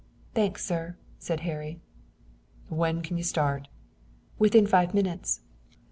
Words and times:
"Thanks, 0.33 0.65
sir," 0.65 0.95
said 1.19 1.41
Harry. 1.41 1.79
"When 2.69 3.03
can 3.03 3.19
you 3.19 3.23
start?" 3.23 3.67
"Within 4.39 4.65
five 4.65 4.95
minutes." 4.95 5.41